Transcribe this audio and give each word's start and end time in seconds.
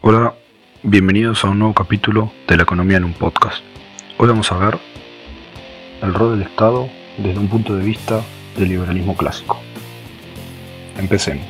Hola, 0.00 0.34
bienvenidos 0.84 1.44
a 1.44 1.50
un 1.50 1.58
nuevo 1.58 1.74
capítulo 1.74 2.30
de 2.46 2.56
la 2.56 2.62
economía 2.62 2.98
en 2.98 3.04
un 3.04 3.14
podcast. 3.14 3.64
Hoy 4.16 4.28
vamos 4.28 4.52
a 4.52 4.56
ver 4.56 4.78
el 6.00 6.14
rol 6.14 6.38
del 6.38 6.46
Estado 6.46 6.88
desde 7.16 7.40
un 7.40 7.48
punto 7.48 7.74
de 7.74 7.84
vista 7.84 8.22
del 8.56 8.68
liberalismo 8.68 9.16
clásico. 9.16 9.58
Empecemos. 10.96 11.44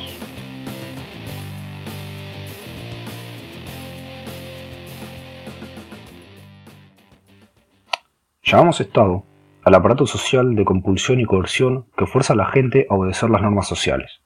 Llamamos 8.43 8.81
Estado 8.81 9.25
al 9.63 9.75
aparato 9.75 10.07
social 10.07 10.55
de 10.55 10.65
compulsión 10.65 11.19
y 11.19 11.25
coerción 11.25 11.85
que 11.95 12.07
fuerza 12.07 12.33
a 12.33 12.37
la 12.37 12.47
gente 12.47 12.87
a 12.89 12.95
obedecer 12.95 13.29
las 13.29 13.43
normas 13.43 13.67
sociales. 13.67 14.21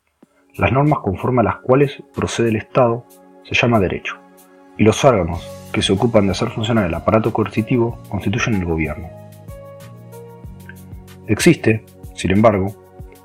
Las 0.55 0.71
normas 0.71 0.99
conforme 0.99 1.41
a 1.41 1.43
las 1.43 1.57
cuales 1.57 2.01
procede 2.15 2.49
el 2.49 2.55
Estado 2.55 3.05
se 3.43 3.53
llama 3.55 3.79
derecho, 3.79 4.17
y 4.77 4.83
los 4.83 5.03
órganos 5.03 5.47
que 5.71 5.81
se 5.81 5.93
ocupan 5.93 6.25
de 6.25 6.31
hacer 6.31 6.49
funcionar 6.49 6.85
el 6.85 6.93
aparato 6.93 7.33
coercitivo 7.33 7.99
constituyen 8.09 8.55
el 8.55 8.65
gobierno. 8.65 9.09
Existe, 11.27 11.85
sin 12.15 12.31
embargo, 12.31 12.75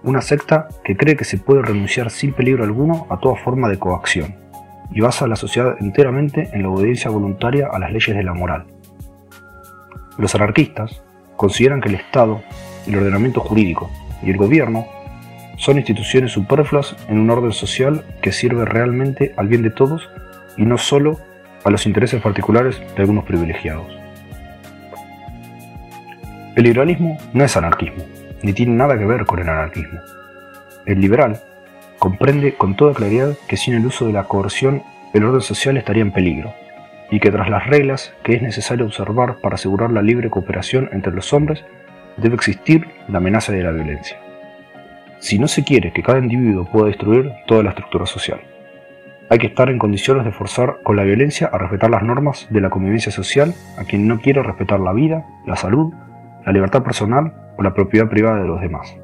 una 0.03 0.21
secta 0.21 0.69
que 0.85 0.97
cree 0.97 1.17
que 1.17 1.25
se 1.25 1.39
puede 1.39 1.63
renunciar 1.63 2.11
sin 2.11 2.33
peligro 2.33 2.65
alguno 2.65 3.07
a 3.11 3.19
toda 3.19 3.37
forma 3.37 3.69
de 3.69 3.79
coacción, 3.79 4.37
y 4.91 5.01
basa 5.01 5.27
a 5.27 5.29
la 5.29 5.37
sociedad 5.37 5.77
enteramente 5.81 6.49
en 6.53 6.63
la 6.63 6.71
obediencia 6.71 7.11
voluntaria 7.11 7.69
a 7.71 7.79
las 7.79 7.93
leyes 7.93 8.17
de 8.17 8.23
la 8.23 8.35
moral. 8.35 8.67
Los 10.17 10.35
anarquistas 10.35 11.03
consideran 11.37 11.81
que 11.81 11.89
el 11.89 11.97
Estado, 11.97 12.41
el 12.87 12.97
ordenamiento 12.97 13.41
jurídico 13.41 13.91
y 14.23 14.31
el 14.31 14.37
gobierno 14.37 14.87
son 15.59 15.77
instituciones 15.77 16.33
superfluas 16.33 16.97
en 17.09 17.19
un 17.19 17.31
orden 17.31 17.53
social 17.53 18.05
que 18.23 18.33
sirve 18.33 18.65
realmente 18.65 19.35
al 19.37 19.49
bien 19.49 19.63
de 19.63 19.71
todos 19.71 20.09
y 20.57 20.65
no 20.65 20.79
solo 20.79 21.21
a 21.65 21.71
los 21.71 21.85
intereses 21.85 22.23
particulares 22.23 22.81
de 22.95 23.03
algunos 23.03 23.25
privilegiados. 23.25 23.87
El 26.55 26.65
liberalismo 26.65 27.19
no 27.33 27.45
es 27.45 27.57
anarquismo, 27.57 28.05
ni 28.43 28.53
tiene 28.53 28.73
nada 28.73 28.97
que 28.99 29.05
ver 29.05 29.27
con 29.27 29.41
el 29.41 29.49
anarquismo. 29.49 30.01
El 30.87 31.01
liberal 31.01 31.41
comprende 31.99 32.55
con 32.55 32.77
toda 32.77 32.95
claridad 32.95 33.37
que 33.49 33.57
sin 33.57 33.75
el 33.75 33.85
uso 33.85 34.07
de 34.07 34.13
la 34.13 34.25
coerción 34.25 34.83
el 35.13 35.25
orden 35.25 35.41
social 35.41 35.77
estaría 35.77 36.03
en 36.03 36.13
peligro, 36.13 36.55
y 37.11 37.19
que 37.19 37.31
tras 37.31 37.51
las 37.51 37.67
reglas 37.67 38.13
que 38.23 38.35
es 38.35 38.43
necesario 38.43 38.87
observar 38.87 39.39
para 39.41 39.57
asegurar 39.57 39.91
la 39.91 40.03
libre 40.03 40.31
cooperación 40.31 40.89
entre 40.93 41.13
los 41.13 41.33
hombres, 41.33 41.65
debe 42.17 42.37
existir 42.37 42.87
la 43.09 43.19
amenaza 43.19 43.53
de 43.53 43.63
la 43.63 43.73
violencia 43.73 44.19
si 45.19 45.39
no 45.39 45.49
se 45.49 45.65
quiere 45.65 45.93
que 45.93 46.03
cada 46.03 46.19
individuo 46.19 46.65
pueda 46.65 46.87
destruir 46.87 47.33
toda 47.47 47.63
la 47.63 47.71
estructura 47.71 48.07
social. 48.07 48.41
Hay 49.31 49.39
que 49.39 49.49
estar 49.49 49.69
en 49.69 49.79
condiciones 49.79 50.25
de 50.25 50.33
forzar 50.33 50.79
con 50.83 50.97
la 50.97 51.05
violencia 51.05 51.51
a 51.53 51.59
respetar 51.59 51.91
las 51.91 52.03
normas 52.03 52.47
de 52.51 52.61
la 52.61 52.71
convivencia 52.71 53.13
social 53.13 53.53
a 53.77 53.85
quien 53.85 54.09
no 54.09 54.21
quiere 54.21 54.43
respetar 54.43 54.81
la 54.81 54.93
vida, 54.93 55.27
la 55.47 55.57
salud, 55.57 55.93
la 56.47 56.53
libertad 56.53 56.83
personal 56.83 57.35
o 57.59 57.63
la 57.63 57.75
propiedad 57.75 58.09
privada 58.09 58.41
de 58.41 58.49
los 58.49 58.61
demás. 58.61 58.97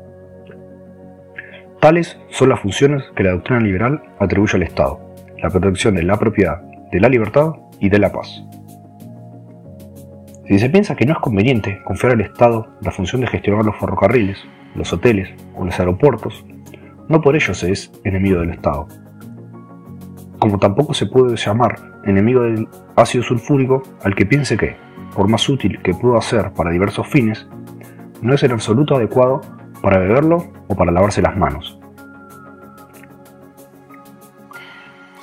Tales 1.80 2.18
son 2.30 2.48
las 2.48 2.60
funciones 2.60 3.04
que 3.14 3.24
la 3.24 3.32
doctrina 3.32 3.60
liberal 3.60 4.02
atribuye 4.18 4.56
al 4.56 4.62
Estado, 4.62 4.98
la 5.42 5.50
protección 5.50 5.94
de 5.94 6.02
la 6.02 6.16
propiedad, 6.16 6.62
de 6.90 7.00
la 7.00 7.10
libertad 7.10 7.52
y 7.78 7.90
de 7.90 7.98
la 7.98 8.10
paz. 8.10 8.42
Si 10.46 10.58
se 10.58 10.70
piensa 10.70 10.94
que 10.94 11.04
no 11.04 11.12
es 11.12 11.18
conveniente 11.18 11.82
confiar 11.84 12.12
al 12.12 12.22
Estado 12.22 12.68
la 12.80 12.90
función 12.90 13.20
de 13.20 13.26
gestionar 13.26 13.66
los 13.66 13.76
ferrocarriles, 13.76 14.38
los 14.74 14.92
hoteles 14.92 15.30
o 15.56 15.64
los 15.64 15.78
aeropuertos, 15.78 16.44
no 17.08 17.20
por 17.20 17.36
ello 17.36 17.54
se 17.54 17.70
es 17.70 17.92
enemigo 18.04 18.40
del 18.40 18.50
Estado. 18.50 18.88
Como 20.38 20.58
tampoco 20.58 20.94
se 20.94 21.06
puede 21.06 21.36
llamar 21.36 21.76
enemigo 22.04 22.42
del 22.42 22.68
ácido 22.96 23.24
sulfúrico 23.24 23.82
al 24.02 24.14
que 24.14 24.26
piense 24.26 24.56
que, 24.56 24.76
por 25.14 25.28
más 25.28 25.48
útil 25.48 25.80
que 25.82 25.94
pueda 25.94 26.20
ser 26.20 26.52
para 26.52 26.70
diversos 26.70 27.06
fines, 27.06 27.46
no 28.20 28.34
es 28.34 28.42
en 28.42 28.52
absoluto 28.52 28.96
adecuado 28.96 29.40
para 29.82 29.98
beberlo 29.98 30.46
o 30.68 30.74
para 30.74 30.92
lavarse 30.92 31.22
las 31.22 31.36
manos. 31.36 31.78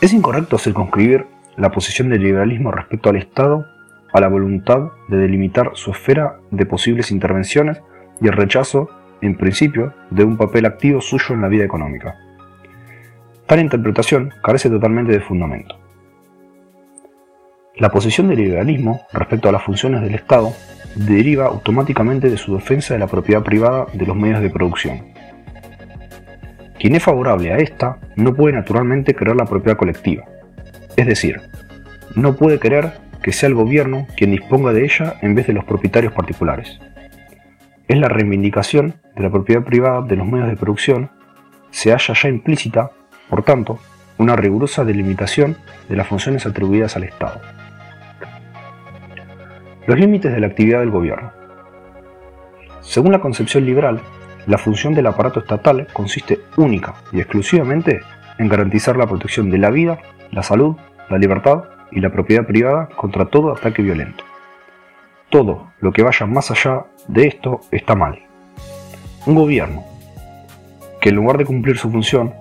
Es 0.01 0.13
incorrecto 0.13 0.57
circunscribir 0.57 1.27
la 1.57 1.71
posición 1.71 2.09
del 2.09 2.23
liberalismo 2.23 2.71
respecto 2.71 3.09
al 3.09 3.17
Estado 3.17 3.65
a 4.13 4.19
la 4.19 4.27
voluntad 4.27 4.91
de 5.07 5.17
delimitar 5.17 5.71
su 5.73 5.91
esfera 5.91 6.37
de 6.49 6.65
posibles 6.65 7.11
intervenciones 7.11 7.81
y 8.19 8.27
el 8.27 8.33
rechazo 8.33 8.89
en 9.21 9.35
principio, 9.35 9.93
de 10.09 10.23
un 10.23 10.37
papel 10.37 10.65
activo 10.65 11.01
suyo 11.01 11.35
en 11.35 11.41
la 11.41 11.47
vida 11.47 11.63
económica. 11.63 12.15
Tal 13.45 13.59
interpretación 13.59 14.31
carece 14.43 14.69
totalmente 14.69 15.11
de 15.11 15.19
fundamento. 15.19 15.77
La 17.75 17.89
posición 17.89 18.27
del 18.27 18.39
liberalismo 18.39 19.01
respecto 19.13 19.49
a 19.49 19.51
las 19.51 19.63
funciones 19.63 20.01
del 20.01 20.15
Estado 20.15 20.53
deriva 20.95 21.45
automáticamente 21.45 22.29
de 22.29 22.37
su 22.37 22.55
defensa 22.55 22.93
de 22.93 22.99
la 22.99 23.07
propiedad 23.07 23.43
privada 23.43 23.87
de 23.93 24.05
los 24.05 24.15
medios 24.15 24.41
de 24.41 24.49
producción. 24.49 25.01
Quien 26.79 26.95
es 26.95 27.03
favorable 27.03 27.53
a 27.53 27.57
esta 27.57 27.99
no 28.15 28.33
puede 28.33 28.55
naturalmente 28.55 29.13
querer 29.13 29.35
la 29.35 29.45
propiedad 29.45 29.77
colectiva, 29.77 30.25
es 30.97 31.05
decir, 31.05 31.39
no 32.15 32.35
puede 32.35 32.59
querer 32.59 32.93
que 33.21 33.31
sea 33.31 33.47
el 33.47 33.55
gobierno 33.55 34.07
quien 34.17 34.31
disponga 34.31 34.73
de 34.73 34.83
ella 34.83 35.15
en 35.21 35.35
vez 35.35 35.47
de 35.47 35.53
los 35.53 35.63
propietarios 35.63 36.13
particulares 36.13 36.79
es 37.91 37.97
la 37.97 38.07
reivindicación 38.07 38.95
de 39.17 39.23
la 39.23 39.29
propiedad 39.29 39.63
privada 39.63 40.01
de 40.01 40.15
los 40.15 40.25
medios 40.25 40.47
de 40.47 40.55
producción, 40.55 41.09
se 41.71 41.91
halla 41.91 42.13
ya 42.13 42.29
implícita, 42.29 42.91
por 43.29 43.43
tanto, 43.43 43.79
una 44.17 44.37
rigurosa 44.37 44.85
delimitación 44.85 45.57
de 45.89 45.97
las 45.97 46.07
funciones 46.07 46.45
atribuidas 46.45 46.95
al 46.95 47.03
Estado. 47.03 47.41
Los 49.87 49.99
límites 49.99 50.31
de 50.31 50.39
la 50.39 50.47
actividad 50.47 50.79
del 50.79 50.89
gobierno. 50.89 51.33
Según 52.79 53.11
la 53.11 53.19
concepción 53.19 53.65
liberal, 53.65 53.99
la 54.47 54.57
función 54.57 54.93
del 54.93 55.07
aparato 55.07 55.41
estatal 55.41 55.87
consiste 55.91 56.39
única 56.55 56.93
y 57.11 57.19
exclusivamente 57.19 57.99
en 58.37 58.47
garantizar 58.47 58.95
la 58.95 59.07
protección 59.07 59.49
de 59.51 59.57
la 59.57 59.69
vida, 59.69 59.99
la 60.31 60.43
salud, 60.43 60.77
la 61.09 61.17
libertad 61.17 61.65
y 61.91 61.99
la 61.99 62.09
propiedad 62.09 62.47
privada 62.47 62.87
contra 62.95 63.25
todo 63.25 63.51
ataque 63.51 63.81
violento. 63.81 64.23
Todo 65.31 65.71
lo 65.79 65.93
que 65.93 66.03
vaya 66.03 66.25
más 66.25 66.51
allá 66.51 66.87
de 67.07 67.25
esto 67.25 67.61
está 67.71 67.95
mal. 67.95 68.19
Un 69.25 69.35
gobierno 69.35 69.85
que 70.99 71.07
en 71.07 71.15
lugar 71.15 71.37
de 71.37 71.45
cumplir 71.45 71.77
su 71.77 71.89
función, 71.89 72.33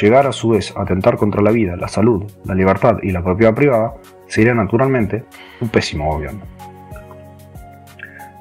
llegara 0.00 0.30
a 0.30 0.32
su 0.32 0.48
vez 0.48 0.74
a 0.74 0.80
atentar 0.80 1.18
contra 1.18 1.42
la 1.42 1.50
vida, 1.50 1.76
la 1.76 1.88
salud, 1.88 2.24
la 2.46 2.54
libertad 2.54 2.96
y 3.02 3.10
la 3.10 3.22
propiedad 3.22 3.54
privada, 3.54 3.92
sería 4.28 4.54
naturalmente 4.54 5.24
un 5.60 5.68
pésimo 5.68 6.10
gobierno. 6.10 6.40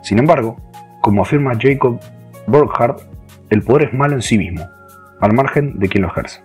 Sin 0.03 0.19
embargo, 0.19 0.55
como 1.01 1.23
afirma 1.23 1.57
Jacob 1.59 1.99
Burckhardt, 2.47 3.01
el 3.49 3.61
poder 3.61 3.89
es 3.89 3.93
malo 3.93 4.15
en 4.15 4.21
sí 4.21 4.37
mismo, 4.37 4.65
al 5.19 5.33
margen 5.33 5.79
de 5.79 5.89
quien 5.89 6.03
lo 6.03 6.07
ejerce. 6.07 6.39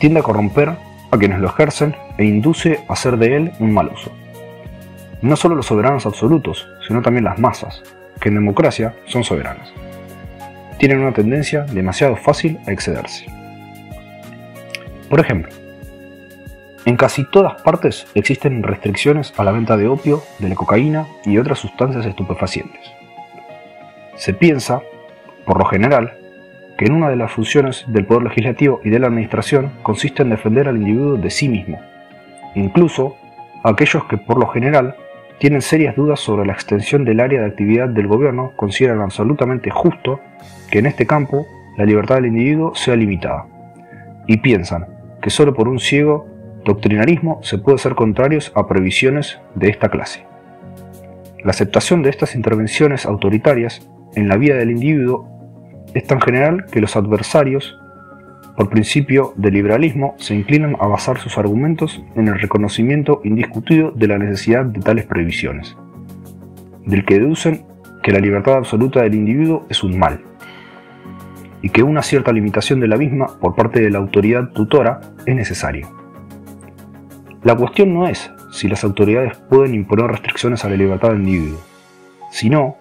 Tiende 0.00 0.18
a 0.18 0.24
corromper 0.24 0.70
a 1.12 1.16
quienes 1.16 1.38
lo 1.38 1.46
ejercen 1.46 1.94
e 2.18 2.24
induce 2.24 2.80
a 2.88 2.94
hacer 2.94 3.18
de 3.18 3.36
él 3.36 3.52
un 3.60 3.72
mal 3.72 3.88
uso 3.94 4.10
no 5.22 5.36
solo 5.36 5.54
los 5.54 5.66
soberanos 5.66 6.06
absolutos, 6.06 6.68
sino 6.86 7.02
también 7.02 7.24
las 7.24 7.38
masas, 7.38 7.82
que 8.20 8.28
en 8.28 8.36
democracia 8.36 8.94
son 9.06 9.24
soberanas. 9.24 9.72
Tienen 10.78 11.00
una 11.00 11.12
tendencia 11.12 11.62
demasiado 11.62 12.16
fácil 12.16 12.58
a 12.66 12.72
excederse. 12.72 13.26
Por 15.08 15.20
ejemplo, 15.20 15.52
en 16.84 16.96
casi 16.96 17.24
todas 17.24 17.60
partes 17.62 18.06
existen 18.14 18.62
restricciones 18.62 19.34
a 19.36 19.44
la 19.44 19.52
venta 19.52 19.76
de 19.76 19.88
opio, 19.88 20.22
de 20.38 20.48
la 20.48 20.54
cocaína 20.54 21.06
y 21.24 21.38
otras 21.38 21.58
sustancias 21.58 22.06
estupefacientes. 22.06 22.80
Se 24.14 24.32
piensa, 24.32 24.82
por 25.44 25.58
lo 25.58 25.64
general, 25.64 26.16
que 26.78 26.84
en 26.84 26.92
una 26.92 27.08
de 27.08 27.16
las 27.16 27.32
funciones 27.32 27.84
del 27.88 28.06
Poder 28.06 28.24
Legislativo 28.24 28.80
y 28.84 28.90
de 28.90 28.98
la 28.98 29.08
Administración 29.08 29.72
consiste 29.82 30.22
en 30.22 30.30
defender 30.30 30.68
al 30.68 30.76
individuo 30.76 31.16
de 31.16 31.30
sí 31.30 31.48
mismo, 31.48 31.80
incluso 32.54 33.16
aquellos 33.64 34.04
que 34.04 34.18
por 34.18 34.38
lo 34.38 34.46
general 34.48 34.94
tienen 35.38 35.62
serias 35.62 35.96
dudas 35.96 36.20
sobre 36.20 36.46
la 36.46 36.52
extensión 36.52 37.04
del 37.04 37.20
área 37.20 37.40
de 37.40 37.46
actividad 37.46 37.88
del 37.88 38.06
gobierno, 38.06 38.52
consideran 38.56 39.00
absolutamente 39.00 39.70
justo 39.70 40.20
que 40.70 40.78
en 40.78 40.86
este 40.86 41.06
campo 41.06 41.46
la 41.76 41.84
libertad 41.84 42.16
del 42.16 42.26
individuo 42.26 42.74
sea 42.74 42.96
limitada, 42.96 43.46
y 44.26 44.38
piensan 44.38 44.86
que 45.20 45.30
solo 45.30 45.54
por 45.54 45.68
un 45.68 45.78
ciego 45.78 46.26
doctrinarismo 46.64 47.40
se 47.42 47.58
puede 47.58 47.78
ser 47.78 47.94
contrarios 47.94 48.50
a 48.54 48.66
previsiones 48.66 49.40
de 49.54 49.68
esta 49.68 49.88
clase. 49.88 50.24
La 51.44 51.50
aceptación 51.50 52.02
de 52.02 52.10
estas 52.10 52.34
intervenciones 52.34 53.06
autoritarias 53.06 53.88
en 54.14 54.28
la 54.28 54.36
vida 54.36 54.56
del 54.56 54.72
individuo 54.72 55.28
es 55.94 56.04
tan 56.04 56.20
general 56.20 56.66
que 56.66 56.80
los 56.80 56.96
adversarios 56.96 57.78
por 58.56 58.70
principio 58.70 59.34
del 59.36 59.54
liberalismo, 59.54 60.14
se 60.18 60.34
inclinan 60.34 60.76
a 60.80 60.86
basar 60.86 61.18
sus 61.18 61.36
argumentos 61.36 62.02
en 62.14 62.28
el 62.28 62.40
reconocimiento 62.40 63.20
indiscutido 63.22 63.90
de 63.90 64.08
la 64.08 64.18
necesidad 64.18 64.64
de 64.64 64.80
tales 64.80 65.04
previsiones, 65.04 65.76
del 66.86 67.04
que 67.04 67.18
deducen 67.18 67.66
que 68.02 68.12
la 68.12 68.18
libertad 68.18 68.54
absoluta 68.54 69.02
del 69.02 69.14
individuo 69.14 69.66
es 69.68 69.82
un 69.82 69.98
mal, 69.98 70.20
y 71.60 71.68
que 71.68 71.82
una 71.82 72.02
cierta 72.02 72.32
limitación 72.32 72.80
de 72.80 72.88
la 72.88 72.96
misma 72.96 73.26
por 73.40 73.54
parte 73.54 73.80
de 73.80 73.90
la 73.90 73.98
autoridad 73.98 74.48
tutora 74.50 75.00
es 75.26 75.34
necesaria. 75.34 75.88
La 77.42 77.56
cuestión 77.56 77.92
no 77.92 78.08
es 78.08 78.30
si 78.52 78.68
las 78.68 78.84
autoridades 78.84 79.36
pueden 79.50 79.74
imponer 79.74 80.06
restricciones 80.06 80.64
a 80.64 80.70
la 80.70 80.76
libertad 80.76 81.10
del 81.10 81.22
individuo, 81.22 81.60
sino 82.30 82.76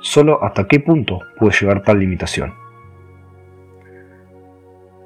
solo 0.00 0.42
hasta 0.44 0.66
qué 0.66 0.80
punto 0.80 1.20
puede 1.38 1.56
llegar 1.58 1.82
tal 1.82 2.00
limitación. 2.00 2.59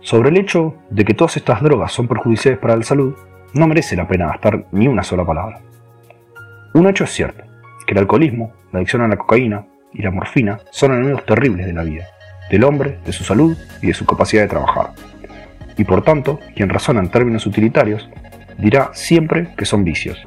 Sobre 0.05 0.29
el 0.29 0.37
hecho 0.37 0.75
de 0.91 1.03
que 1.03 1.15
todas 1.15 1.39
estas 1.39 1.62
drogas 1.62 1.91
son 1.91 2.06
perjudiciales 2.06 2.61
para 2.61 2.77
la 2.77 2.83
salud, 2.83 3.15
no 3.55 3.67
merece 3.67 3.97
la 3.97 4.06
pena 4.06 4.27
gastar 4.27 4.67
ni 4.71 4.87
una 4.87 5.03
sola 5.03 5.25
palabra. 5.25 5.62
Un 6.75 6.87
hecho 6.87 7.05
es 7.05 7.11
cierto, 7.11 7.43
que 7.87 7.95
el 7.95 8.01
alcoholismo, 8.01 8.53
la 8.71 8.81
adicción 8.81 9.01
a 9.01 9.09
la 9.09 9.17
cocaína 9.17 9.65
y 9.95 10.03
la 10.03 10.11
morfina 10.11 10.61
son 10.71 10.93
enemigos 10.93 11.25
terribles 11.25 11.65
de 11.65 11.73
la 11.73 11.85
vida, 11.85 12.05
del 12.51 12.65
hombre, 12.65 12.99
de 13.03 13.12
su 13.12 13.25
salud 13.25 13.56
y 13.81 13.87
de 13.87 13.95
su 13.95 14.05
capacidad 14.05 14.43
de 14.43 14.49
trabajar. 14.49 14.91
Y 15.79 15.85
por 15.85 16.03
tanto, 16.05 16.39
quien 16.55 16.69
razona 16.69 17.01
en 17.01 17.09
términos 17.09 17.47
utilitarios 17.47 18.06
dirá 18.59 18.91
siempre 18.93 19.55
que 19.56 19.65
son 19.65 19.85
vicios. 19.85 20.19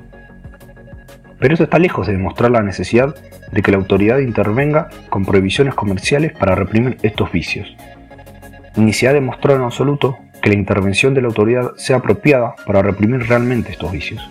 Pero 1.39 1.53
eso 1.53 1.65
está 1.65 1.77
lejos 1.77 2.07
de 2.07 2.13
demostrar 2.13 2.49
la 2.49 2.63
necesidad 2.63 3.13
de 3.51 3.61
que 3.61 3.71
la 3.71 3.77
autoridad 3.77 4.17
intervenga 4.17 4.89
con 5.11 5.23
prohibiciones 5.23 5.75
comerciales 5.75 6.31
para 6.31 6.55
reprimir 6.55 6.97
estos 7.03 7.31
vicios. 7.31 7.77
Ni 8.77 8.93
se 8.93 9.07
ha 9.07 9.13
demostrado 9.13 9.59
en 9.59 9.65
absoluto 9.65 10.17
que 10.41 10.49
la 10.49 10.55
intervención 10.55 11.13
de 11.13 11.21
la 11.21 11.27
autoridad 11.27 11.71
sea 11.77 11.97
apropiada 11.97 12.55
para 12.65 12.81
reprimir 12.81 13.27
realmente 13.27 13.71
estos 13.71 13.91
vicios. 13.91 14.29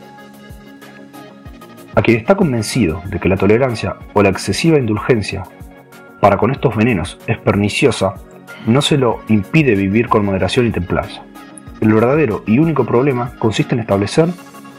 A 1.97 2.03
quien 2.03 2.19
está 2.19 2.37
convencido 2.37 3.03
de 3.07 3.19
que 3.19 3.29
la 3.29 3.37
tolerancia 3.37 3.97
o 4.13 4.23
la 4.23 4.29
excesiva 4.29 4.79
indulgencia 4.79 5.43
para 6.21 6.37
con 6.37 6.51
estos 6.51 6.77
venenos 6.77 7.19
es 7.27 7.39
perniciosa, 7.39 8.15
no 8.67 8.83
se 8.83 8.97
lo 8.97 9.21
impide 9.29 9.75
vivir 9.75 10.09
con 10.09 10.25
moderación 10.25 10.67
y 10.67 10.71
templanza. 10.71 11.23
El 11.81 11.93
verdadero 11.93 12.43
y 12.47 12.59
único 12.59 12.85
problema 12.85 13.33
consiste 13.39 13.75
en 13.75 13.81
establecer 13.81 14.29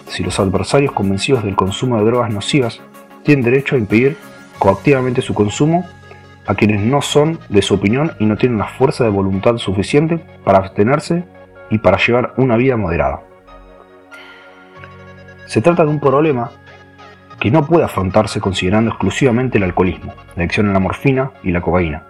si 0.07 0.23
los 0.23 0.39
adversarios 0.39 0.93
convencidos 0.93 1.43
del 1.43 1.55
consumo 1.55 1.97
de 1.97 2.05
drogas 2.05 2.33
nocivas 2.33 2.81
tienen 3.23 3.43
derecho 3.43 3.75
a 3.75 3.79
impedir 3.79 4.17
coactivamente 4.59 5.21
su 5.21 5.33
consumo 5.33 5.85
a 6.47 6.55
quienes 6.55 6.81
no 6.81 7.01
son 7.01 7.39
de 7.49 7.61
su 7.61 7.75
opinión 7.75 8.13
y 8.19 8.25
no 8.25 8.37
tienen 8.37 8.57
la 8.57 8.67
fuerza 8.67 9.03
de 9.03 9.09
voluntad 9.09 9.57
suficiente 9.57 10.19
para 10.43 10.59
abstenerse 10.59 11.25
y 11.69 11.77
para 11.77 11.97
llevar 11.97 12.33
una 12.37 12.55
vida 12.55 12.77
moderada. 12.77 13.21
Se 15.45 15.61
trata 15.61 15.83
de 15.83 15.91
un 15.91 15.99
problema 15.99 16.51
que 17.39 17.51
no 17.51 17.65
puede 17.65 17.83
afrontarse 17.83 18.39
considerando 18.39 18.89
exclusivamente 18.89 19.57
el 19.57 19.63
alcoholismo, 19.65 20.13
la 20.35 20.43
adicción 20.43 20.69
a 20.69 20.73
la 20.73 20.79
morfina 20.79 21.31
y 21.43 21.51
la 21.51 21.61
cocaína, 21.61 22.03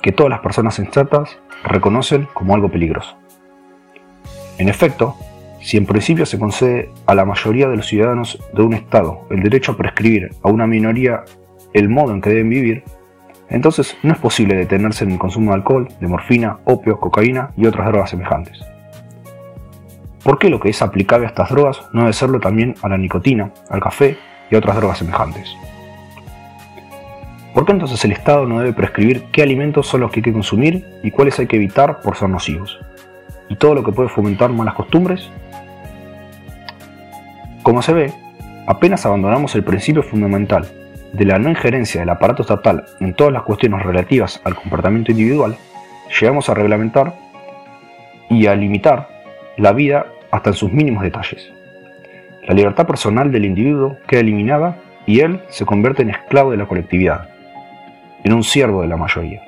que 0.00 0.12
todas 0.12 0.30
las 0.30 0.40
personas 0.40 0.74
sensatas 0.74 1.38
reconocen 1.64 2.28
como 2.32 2.54
algo 2.54 2.70
peligroso. 2.70 3.16
En 4.58 4.68
efecto, 4.68 5.16
si 5.60 5.78
en 5.78 5.86
principio 5.86 6.26
se 6.26 6.38
concede 6.38 6.90
a 7.06 7.14
la 7.14 7.24
mayoría 7.24 7.68
de 7.68 7.76
los 7.76 7.86
ciudadanos 7.86 8.38
de 8.52 8.62
un 8.62 8.74
Estado 8.74 9.26
el 9.30 9.42
derecho 9.42 9.72
a 9.72 9.76
prescribir 9.76 10.30
a 10.42 10.50
una 10.50 10.66
minoría 10.66 11.24
el 11.72 11.88
modo 11.88 12.12
en 12.12 12.20
que 12.20 12.30
deben 12.30 12.50
vivir, 12.50 12.84
entonces 13.54 13.96
no 14.02 14.12
es 14.12 14.18
posible 14.18 14.56
detenerse 14.56 15.04
en 15.04 15.12
el 15.12 15.18
consumo 15.18 15.50
de 15.52 15.56
alcohol, 15.56 15.88
de 16.00 16.08
morfina, 16.08 16.58
opio, 16.64 16.98
cocaína 16.98 17.50
y 17.56 17.66
otras 17.66 17.86
drogas 17.86 18.10
semejantes. 18.10 18.60
¿Por 20.22 20.38
qué 20.38 20.50
lo 20.50 20.58
que 20.58 20.70
es 20.70 20.82
aplicable 20.82 21.26
a 21.26 21.28
estas 21.28 21.50
drogas 21.50 21.82
no 21.92 22.00
debe 22.02 22.12
serlo 22.12 22.40
también 22.40 22.74
a 22.82 22.88
la 22.88 22.98
nicotina, 22.98 23.50
al 23.70 23.80
café 23.80 24.18
y 24.50 24.54
a 24.54 24.58
otras 24.58 24.76
drogas 24.76 24.98
semejantes? 24.98 25.56
¿Por 27.54 27.64
qué 27.64 27.72
entonces 27.72 28.04
el 28.04 28.12
Estado 28.12 28.46
no 28.46 28.58
debe 28.58 28.72
prescribir 28.72 29.26
qué 29.30 29.42
alimentos 29.42 29.86
son 29.86 30.00
los 30.00 30.10
que 30.10 30.18
hay 30.18 30.24
que 30.24 30.32
consumir 30.32 30.84
y 31.04 31.10
cuáles 31.10 31.38
hay 31.38 31.46
que 31.46 31.56
evitar 31.56 32.00
por 32.00 32.16
ser 32.16 32.28
nocivos? 32.28 32.80
¿Y 33.48 33.56
todo 33.56 33.74
lo 33.74 33.84
que 33.84 33.92
puede 33.92 34.08
fomentar 34.08 34.50
malas 34.50 34.74
costumbres 34.74 35.30
como 37.64 37.80
se 37.80 37.94
ve, 37.94 38.12
apenas 38.66 39.06
abandonamos 39.06 39.54
el 39.54 39.64
principio 39.64 40.02
fundamental 40.02 40.66
de 41.14 41.24
la 41.24 41.38
no 41.38 41.48
injerencia 41.48 42.00
del 42.00 42.10
aparato 42.10 42.42
estatal 42.42 42.84
en 43.00 43.14
todas 43.14 43.32
las 43.32 43.44
cuestiones 43.44 43.82
relativas 43.82 44.40
al 44.44 44.56
comportamiento 44.56 45.12
individual, 45.12 45.56
llegamos 46.20 46.48
a 46.48 46.54
reglamentar 46.54 47.14
y 48.28 48.46
a 48.46 48.54
limitar 48.56 49.08
la 49.56 49.72
vida 49.72 50.06
hasta 50.30 50.50
en 50.50 50.56
sus 50.56 50.72
mínimos 50.72 51.04
detalles. 51.04 51.52
La 52.46 52.54
libertad 52.54 52.86
personal 52.86 53.30
del 53.30 53.44
individuo 53.44 53.96
queda 54.08 54.20
eliminada 54.20 54.76
y 55.06 55.20
él 55.20 55.40
se 55.48 55.64
convierte 55.64 56.02
en 56.02 56.10
esclavo 56.10 56.50
de 56.50 56.56
la 56.56 56.66
colectividad, 56.66 57.28
en 58.24 58.32
un 58.32 58.42
siervo 58.42 58.82
de 58.82 58.88
la 58.88 58.96
mayoría. 58.96 59.40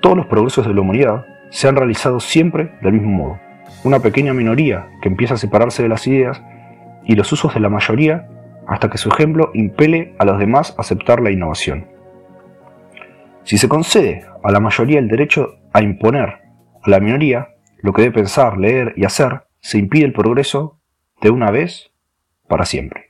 Todos 0.00 0.16
los 0.16 0.26
progresos 0.26 0.66
de 0.66 0.72
la 0.72 0.80
humanidad 0.80 1.26
se 1.50 1.68
han 1.68 1.76
realizado 1.76 2.18
siempre 2.18 2.72
del 2.80 2.94
mismo 2.94 3.10
modo 3.10 3.48
una 3.84 4.00
pequeña 4.00 4.32
minoría 4.32 4.88
que 5.00 5.08
empieza 5.08 5.34
a 5.34 5.38
separarse 5.38 5.82
de 5.82 5.88
las 5.88 6.06
ideas 6.06 6.42
y 7.04 7.14
los 7.14 7.30
usos 7.32 7.54
de 7.54 7.60
la 7.60 7.68
mayoría 7.68 8.26
hasta 8.68 8.90
que 8.90 8.98
su 8.98 9.08
ejemplo 9.08 9.50
impele 9.54 10.14
a 10.18 10.24
los 10.26 10.38
demás 10.38 10.74
a 10.76 10.82
aceptar 10.82 11.20
la 11.20 11.30
innovación. 11.30 11.88
Si 13.42 13.56
se 13.56 13.68
concede 13.68 14.26
a 14.44 14.52
la 14.52 14.60
mayoría 14.60 14.98
el 14.98 15.08
derecho 15.08 15.58
a 15.72 15.82
imponer 15.82 16.42
a 16.82 16.90
la 16.90 17.00
minoría 17.00 17.48
lo 17.78 17.92
que 17.92 18.02
debe 18.02 18.14
pensar, 18.14 18.58
leer 18.58 18.92
y 18.96 19.04
hacer, 19.04 19.46
se 19.60 19.78
impide 19.78 20.04
el 20.04 20.12
progreso 20.12 20.78
de 21.22 21.30
una 21.30 21.50
vez 21.50 21.90
para 22.46 22.66
siempre. 22.66 23.07